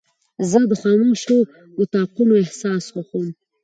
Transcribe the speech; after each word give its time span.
زه 0.49 0.59
د 0.69 0.71
خاموشو 0.81 1.37
اتاقونو 1.81 2.33
احساس 2.43 2.83
خوښوم. 2.93 3.27